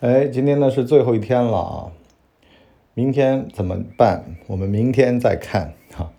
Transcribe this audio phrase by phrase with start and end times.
[0.00, 1.88] 哎，今天呢是最后一天了啊，
[2.92, 4.36] 明天怎么办？
[4.46, 6.12] 我们明天再看哈。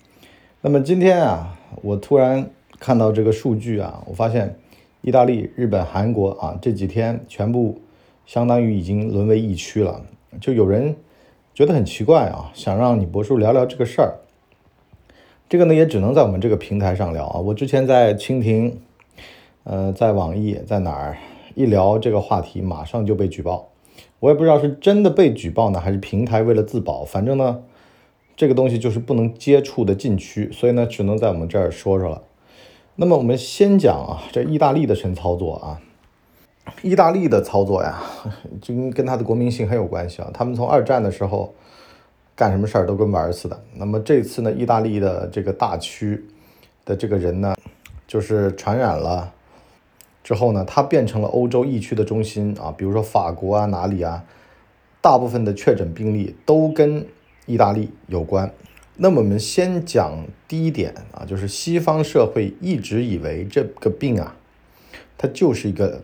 [0.61, 4.57] 那么今天啊，我突然看到这个数据啊，我发现
[5.01, 7.79] 意大利、日本、韩国啊这几天全部
[8.25, 10.01] 相当于已经沦为疫区了。
[10.41, 10.95] 就有人
[11.53, 14.15] 觉得很奇怪啊，想让你博叔聊聊这个事儿。
[15.47, 17.39] 这个呢也只能在我们这个平台上聊啊。
[17.39, 18.79] 我之前在蜻蜓，
[19.65, 21.15] 呃，在网易，在哪儿
[21.57, 23.69] 一聊这个话题，马上就被举报。
[24.19, 27.03] 我也不知道是真的被举报呢，还是平台为了自保。
[27.03, 27.63] 反正呢，
[28.35, 32.21] 这个东西就是不能接触的禁区，所以呢，只能在我们这儿说说了。
[32.95, 35.81] 那么我们先讲啊，这意大利的神操作啊，
[36.83, 38.01] 意大利的操作呀，
[38.61, 40.29] 就跟跟他的国民性很有关系啊。
[40.31, 41.53] 他们从二战的时候。
[42.39, 43.59] 干什么事儿都跟玩儿似的。
[43.73, 46.23] 那么这次呢，意大利的这个大区
[46.85, 47.55] 的这个人呢，
[48.05, 49.33] 就是传染了
[50.27, 54.25] 之后呢，它变成了欧洲疫区的中心啊，比如说法国啊，哪里啊，
[54.99, 57.07] 大部分的确诊病例都跟
[57.45, 58.51] 意大利有关。
[58.97, 64.35] 那么我们先讲第一点啊，就是西方社会一直以为这个病啊，
[65.17, 66.01] 它就是一个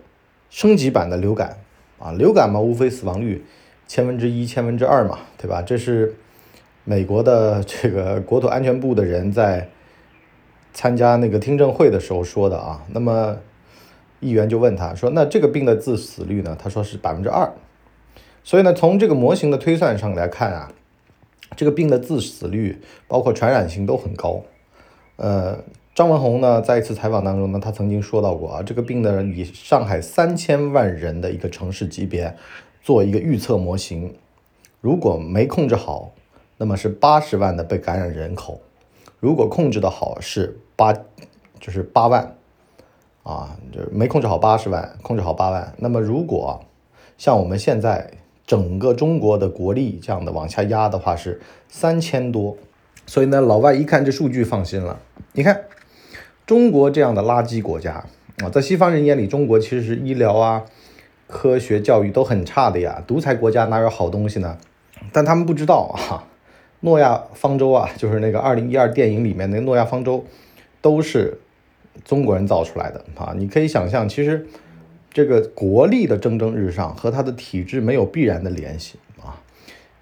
[0.50, 1.58] 升级版的流感
[2.00, 3.44] 啊，流感嘛，无非死亡率
[3.90, 5.62] 千分之一、千分之二嘛，对吧？
[5.62, 6.16] 这是。
[6.86, 9.70] 美国的这个国土安全部的人在
[10.74, 13.38] 参加那个听证会的时候说的啊，那么
[14.24, 17.52] 议员就问他说：“那这个病的致死率呢？”他说是百分之二。
[18.44, 20.72] 所以呢，从这个模型的推算上来看啊，
[21.56, 24.42] 这个病的致死率包括传染性都很高。
[25.18, 25.60] 呃，
[25.94, 32.36] 张文宏呢在一次采访当中呢，他曾经说到过啊，这个病呢以上海三千万人的一个城市级别
[32.82, 34.16] 做一个预测模型，
[34.82, 36.14] 如果没控制好。
[36.56, 38.62] 那么是八十万的被感染人口，
[39.20, 40.94] 如果控制的好是八，
[41.60, 42.38] 就是八万，
[43.24, 45.74] 啊，就没控制好八十万，控制好八万。
[45.78, 46.64] 那么如果
[47.18, 48.12] 像我们现在
[48.46, 52.58] 整个中国的国力这样的往下压的话是三千多，
[53.06, 55.00] 所以呢，老外一看这数据放心了。
[55.32, 55.64] 你看
[56.46, 58.04] 中国这样的垃圾国家
[58.44, 60.66] 啊，在西方人眼里，中国其实是医疗啊、
[61.28, 64.58] 科学教育都很差的呀，独裁国家哪有好东西呢？
[65.12, 66.28] 但他们不知道啊。
[66.82, 70.26] 诺亚方舟啊，就是那个二零一二电影里面那诺亚方舟，
[70.82, 71.40] 都是
[72.04, 73.34] 中国人造出来的啊！
[73.38, 74.46] 你可以想象，其实
[75.12, 79.42] 这个国力的蒸蒸日上和它的体制没有必然的联系啊。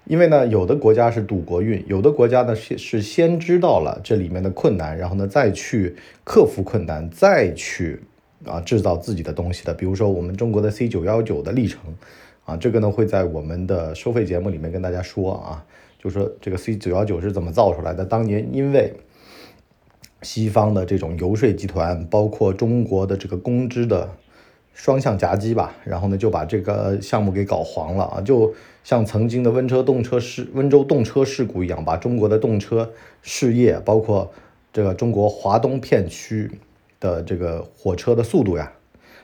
[0.04, 5.94] 因为呢，有的国家是赌国运，有的国家呢是是先知道了这里面的困难，然后呢再去
[6.24, 8.00] 克服困难，再去
[8.44, 9.72] 啊制造自己的东西的。
[9.72, 11.80] 比如说我们中国的 C 九幺九的历程
[12.44, 15.64] 啊，这个呢会在我们的收费节目里面跟大家说啊。
[16.02, 18.04] 就说这个 C 九幺九是怎么造出来的？
[18.04, 18.92] 当年因为
[20.22, 24.08] 西方的这种游说集团，包括中国的这个公知的
[24.72, 28.20] 双向夹击吧，然后呢就把这个项目给搞黄了啊！
[28.20, 32.90] 就像曾经的温车动车事温州动车事故一样，把中国的动车
[33.22, 34.32] 事业，包括
[34.72, 36.50] 这个中国华东片区
[36.98, 38.72] 的这个火车的速度呀，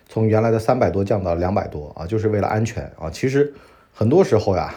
[0.09, 3.09] 从原来的三百多降到两百多啊，就是为了安全啊！
[3.11, 3.55] 其实
[3.93, 4.75] 很多时候呀。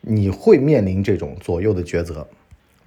[0.00, 2.24] 你会面临这种左右的抉择，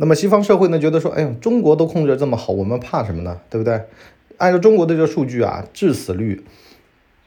[0.02, 3.40] 那么西方社会呢，觉得说，哎呦，中国都控制这么好，我们怕什么呢？
[3.52, 3.80] 对不对？
[4.38, 6.44] 按照中国的这个数据啊，致死率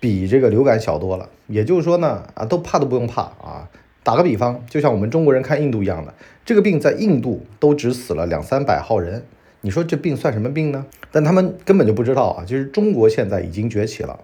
[0.00, 1.28] 比这个流感小多了。
[1.46, 3.70] 也就是说呢，啊，都怕都不用怕啊。
[4.02, 6.12] 打个比方，就像我们中国人看印度一样的，
[6.44, 9.22] 这个病在印度都只死了两三百号人，
[9.60, 10.84] 你说这病算什么病呢？
[11.12, 14.18] 但他们根本就不知道啊，就是中国现在已经崛起了，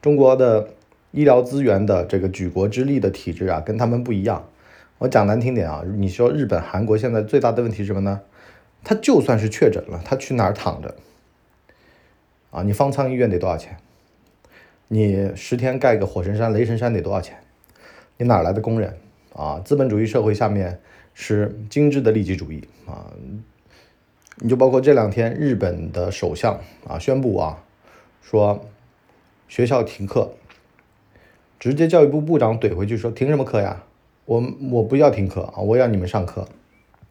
[0.00, 0.68] 中国的
[1.10, 4.44] 医疗资源的这个举国之力的体制啊，跟他们不一样。
[5.02, 8.20] 我讲难听点啊，你说日本、韩国现在最大的问题是什么呢？
[8.84, 10.94] 他就算是确诊了，他去哪儿躺着？
[12.52, 13.78] 啊，你方舱医院得多少钱？
[14.86, 17.36] 你十天盖个火神山、雷神山得多少钱？
[18.16, 18.96] 你哪来的工人？
[19.34, 20.78] 啊，资本主义社会下面
[21.14, 23.10] 是精致的利己主义啊！
[24.36, 27.64] 你就包括这两天日本的首相啊宣布啊，
[28.22, 28.64] 说
[29.48, 30.34] 学校停课，
[31.58, 33.82] 直接教育部部长怼回去说停什么课呀？
[34.32, 36.48] 我我不要停课啊，我要你们上课。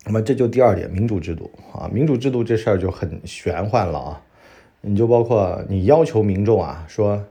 [0.06, 4.22] 那么这就第二点，民主制度啊，民主制度这事儿就很玄幻了啊。
[4.82, 7.24] 你就包括你要求民众啊，说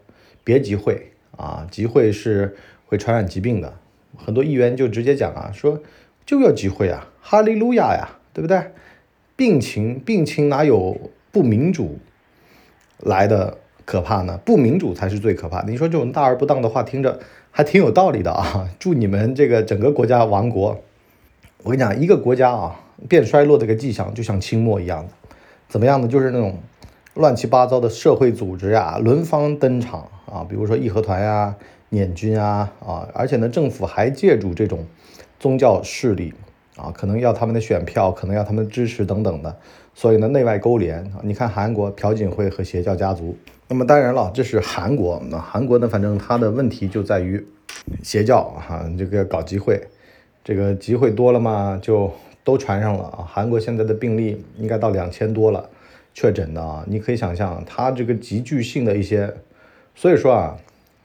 [0.45, 2.57] 别集会啊，集会是
[2.87, 3.75] 会传染疾病的。
[4.17, 5.83] 很多议员就直接讲啊，说
[6.25, 8.63] 就要集会啊，哈利路亚呀，对不对？
[9.35, 11.99] 病情病情哪有不民主
[12.99, 13.59] 来的
[13.91, 14.39] 可怕呢？
[14.45, 15.73] 不民主才是最可怕的。
[15.73, 17.19] 你说这种大而不当的话，听着。
[17.53, 18.71] 还挺有道理的啊！
[18.79, 20.81] 祝你们这个整个国家亡国。
[21.65, 25.13] 我跟你讲，一个国家啊变衰落这个迹象，就像清末一样的，
[25.67, 26.07] 怎么样呢？
[26.07, 26.57] 就是那种
[27.15, 31.53] 乱七八糟的社会组织呀，轮番登场啊，比如说义和团呀、
[31.89, 34.87] 捻军啊啊，而且呢，政府还借助这种
[35.41, 36.33] 宗教势力
[36.81, 39.57] 啊，可能要他们的选票，可能要他们支持等等的，
[39.95, 41.21] 所以呢，内外勾连啊。
[41.23, 43.37] 你看韩国朴槿惠和邪教家族，
[43.69, 47.45] 那么当然了，这是韩国，那韩国呢，反正它的问题就在于
[48.03, 49.81] 邪教哈，这个搞集会，
[50.43, 52.11] 这个集会多了嘛，就
[52.43, 53.25] 都传上了啊。
[53.29, 55.69] 韩国现在的病例应该到两千多了。
[56.13, 59.33] 确诊的啊，你可以想象它这个急剧性的一些，
[59.95, 60.57] 所以说啊，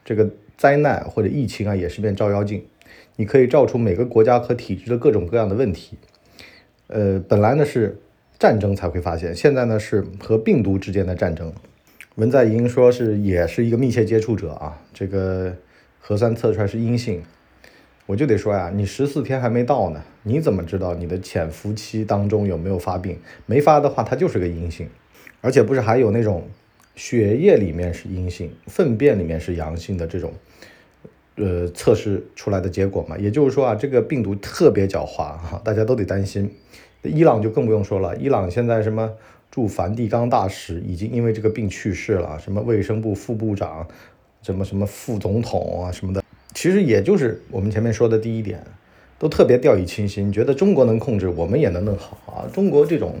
[0.04, 2.66] 这个灾难或者疫情啊，也是面照妖镜，
[3.16, 5.98] 你可以照出每个国家和体制的各种各样的问题。
[6.86, 7.98] 呃，本来呢是
[8.38, 11.52] 战争才会发现，现在呢是和病毒之间的战争。
[12.14, 15.54] 文在寅说是也是一个密切接触者啊，这个
[16.00, 17.22] 核酸测出来是阴性，
[18.06, 23.18] 我就得说呀，你十四天还没到呢，你怎么知道你的潜伏期当中有没有发病？
[23.44, 24.88] 没发的话，它就是个阴性。
[25.42, 26.48] 而且不是还有那种
[26.94, 30.32] 血液里面是阴性，粪便里面是阳性的这种，
[31.36, 33.16] 呃，测试出来的结果嘛？
[33.16, 36.50] 也就是说啊，这个病毒特别狡猾哈，大家都得担心。
[37.02, 39.12] 伊朗就更不用说了，伊朗现在什么
[39.50, 43.86] 驻梵蒂冈大使已经因为这个病去世了，什么卫生部副部长，
[44.42, 46.22] 什么什么副总统啊什么的，
[46.54, 48.62] 其实也就是我们前面说的第一点，
[49.18, 53.14] 都特别掉以轻心，觉得中国能控制，我们也能弄好啊，中国这种。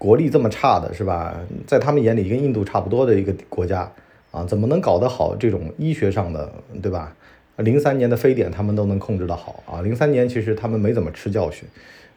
[0.00, 1.36] 国力这么差的是吧？
[1.66, 3.90] 在他们眼里跟印度差不多的一个国家
[4.30, 7.16] 啊，怎么能搞得好这种医学上的，对吧？
[7.58, 9.82] 零三年的非典他们都能控制得好啊。
[9.82, 11.68] 零三年其实他们没怎么吃教训，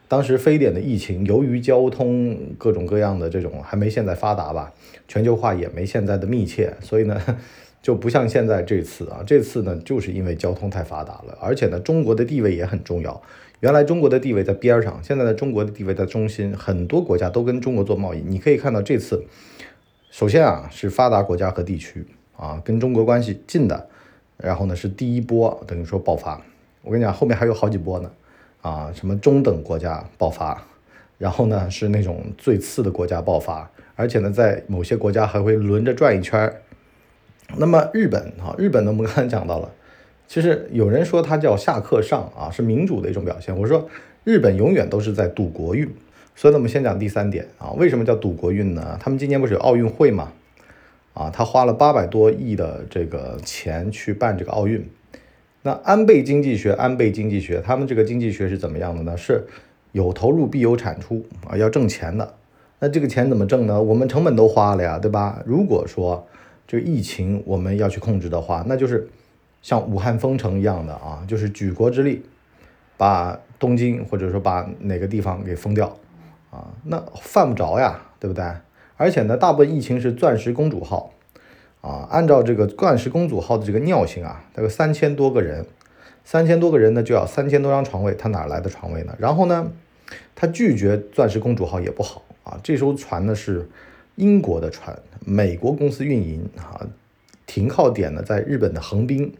[0.08, 4.72] 当时非典的疫情由于交通各种各样的这种还没现在发达吧，
[5.06, 7.20] 全球化也没现在的密切，所以呢
[7.82, 13.20] 就不像现在这次啊，这次呢就是因为交通太发达了，而且呢中国的地位也很重要。
[13.60, 18.20] 原来中国的地位在边上，现在的中国的地位在中心，很多国家都跟中国做贸易。
[18.20, 19.24] 你可以看到这次，
[20.10, 22.04] 首先啊是发达国家和地区
[22.36, 23.88] 啊跟中国关系近的，
[24.42, 26.40] 然后呢是第一波等于说爆发。
[26.82, 28.10] 我跟你讲，后面还有好几波呢
[28.60, 30.60] 啊，什么中等国家爆发，
[31.16, 36.52] 然后呢是那种最次的国家爆发，而且呢在某些国家还会轮着转一圈。
[37.56, 39.70] 那么日本啊，日本呢我们刚才讲到了。
[40.26, 43.56] 其实有人说它叫下克上啊，是民主的一种表现。
[43.56, 43.88] 我说
[44.24, 45.86] 日本永远都是在赌国运，
[46.34, 48.96] 所以呢，我们先讲第三点啊，为什么叫赌国运呢？
[48.98, 50.32] 他们今年不是有奥运会嘛？
[51.14, 54.88] 啊，他花了八百多亿的这个钱去办这个奥运。
[55.62, 59.16] 那安倍经济学，安倍经济学，他们这个经济学是怎么样的呢？
[59.16, 59.46] 是
[59.92, 62.34] 有投入必有产出啊，要挣钱的。
[62.78, 63.82] 那这个钱怎么挣呢？
[63.82, 65.42] 我们成本都花了呀，对吧？
[65.46, 66.26] 如果说
[66.66, 69.08] 这个疫情我们要去控制的话，那就是。
[69.64, 72.20] 像武汉封城一样的啊，就是举国之力，
[72.96, 75.96] 把东京或者说把哪个地方给封掉
[76.50, 78.44] 啊，那犯不着呀，对不对？
[79.02, 81.12] 而且呢，大部分疫情是钻石公主号
[81.80, 85.66] 啊，按照这个钻石公主号的这个尿性啊，大概三千多个人，
[86.24, 89.12] 三千多个人呢就要三千多张床位，他哪来的床位呢？
[89.18, 89.72] 然后呢，
[90.36, 93.68] 他拒绝钻石公主号也不好啊，这艘船呢是
[94.14, 94.96] 英国的船，
[95.26, 96.86] 美国公司运营啊，
[97.44, 99.34] 停靠点呢在日本的横滨。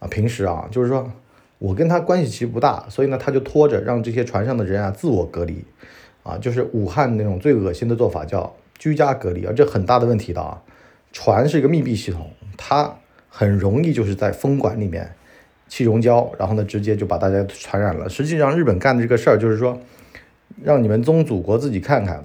[0.00, 1.10] 啊，平时啊，就是说
[1.58, 5.64] 我跟他关系其实不大，所以呢，他就拖着让这些船上的人啊自我隔离，
[6.28, 10.62] 啊，就是武汉那种最恶心的做法叫居家隔离啊，这很大的问题的啊。
[11.10, 12.94] 船是一个密闭系统，它
[13.30, 15.10] 很容易就是在风管里面
[15.68, 18.08] 气溶胶，然后呢直接就把大家传染了。
[18.08, 19.80] 实际上日本干的这个事儿就是说，
[20.62, 22.22] 让你们宗祖国自己看看，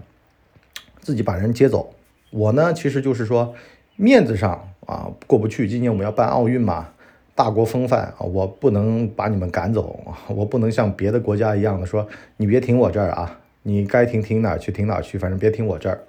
[1.00, 1.94] 自己把人接走。
[2.32, 3.56] 我呢其实就是说
[3.96, 6.89] 面子上啊过不去，今年我们要办奥运嘛。
[7.36, 16.03] 大国风范啊，我不能把你们赶走，我不能像别的国家一样的说，你别停我这儿啊，你该停停哪儿去停哪儿去，反正别停我这儿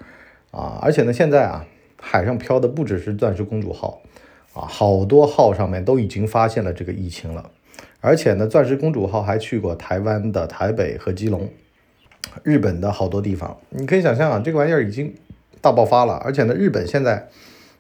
[0.50, 0.78] 啊。
[0.82, 1.66] 而且呢，现在啊，
[1.98, 4.02] 海上漂的不只是钻石公主号
[4.52, 7.50] 啊，好多号上面都已经发现了这个疫情了。
[8.00, 11.48] 而且呢，钻石公主号还去过台湾的台北和基隆，
[12.42, 15.14] 日本的好多地方，你可以想象啊，这个玩意儿已经
[15.60, 16.14] 大爆发了。
[16.24, 17.28] 而且呢，日本现在。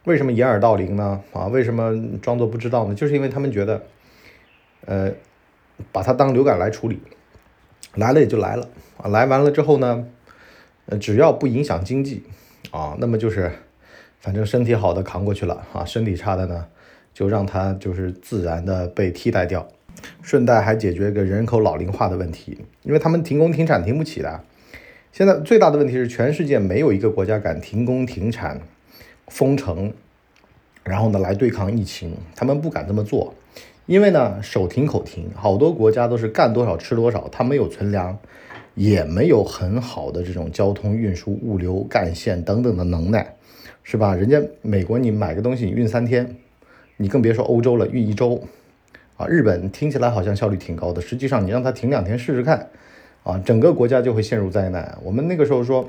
[0.06, 1.22] 为什么掩耳盗铃呢？
[1.32, 2.94] 啊，为什么装作不知道呢？
[2.94, 3.82] 就是因为他们觉得，
[4.84, 5.10] 呃，
[5.92, 7.00] 把它当流感来处理，
[7.96, 8.68] 来了也就来了，
[9.04, 10.06] 来完了之后呢，
[10.86, 12.22] 呃，只要不影响经济
[12.70, 13.50] 啊，那么就是，
[14.20, 16.66] 反正身体好的扛过去了啊，身体差的呢，
[17.12, 19.68] 就让它就是自然的被替代掉，
[20.22, 24.42] 顺带还解决一个人口老龄化的问题，因为他们停工停产停不起的，
[25.12, 28.60] 现在最大的问题是全世界没有一个国家敢停工停产。
[29.28, 29.90] 封城，
[30.82, 33.34] 然后呢来对抗疫情，他们不敢这么做，
[33.86, 38.18] 因为呢手停口停，好多国家都是干多少吃多少，他没有存粮，
[38.74, 43.36] 也没有很好的这种交通运输、物流干线等等的能耐，
[43.82, 44.14] 是吧？
[44.14, 46.36] 人家美国你买个东西你运三天，
[46.96, 48.42] 你更别说欧洲了，运一周
[49.16, 49.26] 啊。
[49.26, 52.70] 日本听起来好像效率挺高的，实际上你让它停两天试试看
[53.22, 54.96] 啊，整个国家就会陷入灾难。
[55.02, 55.86] 我们那个时候说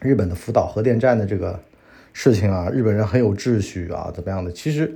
[0.00, 1.58] 日本的福岛核电站的这个
[2.12, 4.52] 事情啊，日本人很有秩序啊，怎么样的？
[4.52, 4.94] 其实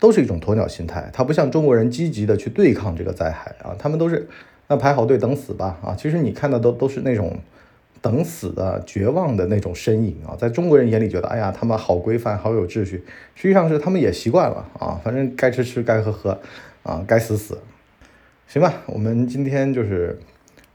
[0.00, 4.28] 都是一种鸵鸟心态，他不像中国人积极的去对抗这个灾害啊，他们都是
[4.66, 5.94] 那排好队等死吧啊。
[5.94, 7.38] 其实你看到都都是那种。
[8.02, 13.04] 等死的绝望的那种身影啊，在中国人眼里觉得，哎呀，他们好规范，好有秩序。
[13.34, 16.40] 实际上是他们也习惯了啊，反正该吃吃，该喝喝，
[16.82, 17.58] 啊，该死死。
[18.48, 20.18] 行吧，我们今天就是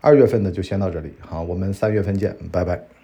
[0.02, 2.95] 二月份的就先到这里，好，我们三月份见，拜拜。